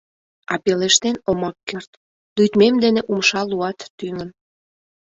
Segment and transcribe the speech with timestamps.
[0.51, 1.89] А пелештен омак керт;
[2.37, 4.29] лӱдмем дене умша луат тӱҥын.